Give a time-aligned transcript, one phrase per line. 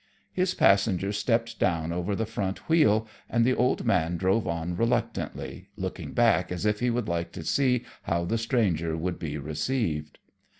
[0.33, 5.69] His passenger stepped down over the front wheel, and the old man drove on reluctantly,
[5.77, 10.17] looking back as if he would like to see how the stranger would be received.